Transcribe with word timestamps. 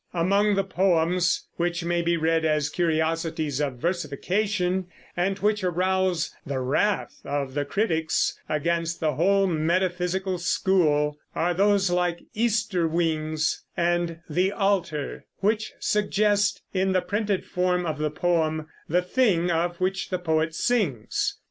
Among 0.15 0.55
the 0.55 0.63
poems 0.63 1.45
which 1.57 1.83
may 1.83 2.01
be 2.01 2.17
read 2.17 2.43
as 2.43 2.71
curiosities 2.71 3.59
of 3.61 3.75
versification, 3.77 4.87
and 5.15 5.37
which 5.37 5.63
arouse 5.63 6.33
the 6.43 6.57
wrath 6.59 7.21
of 7.23 7.53
the 7.53 7.65
critics 7.65 8.35
against 8.49 8.99
the 8.99 9.13
whole 9.13 9.45
metaphysical 9.45 10.39
school, 10.39 11.19
are 11.35 11.53
those 11.53 11.91
like 11.91 12.23
"Easter 12.33 12.87
Wings" 12.87 13.63
and 13.77 14.21
"The 14.27 14.51
Altar," 14.53 15.25
which 15.37 15.71
suggest 15.79 16.63
in 16.73 16.93
the 16.93 17.01
printed 17.01 17.45
form 17.45 17.85
of 17.85 17.99
the 17.99 18.09
poem 18.09 18.69
the 18.89 19.03
thing 19.03 19.51
of 19.51 19.79
which 19.79 20.09
the 20.09 20.17
poet 20.17 20.55
sings. 20.55 21.37